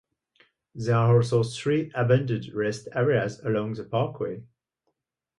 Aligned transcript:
There 0.73 0.95
are 0.95 1.17
also 1.17 1.43
three 1.43 1.91
abandoned 1.93 2.51
rest 2.55 2.87
areas 2.95 3.39
along 3.41 3.75
the 3.75 3.83
Parkway. 3.83 4.41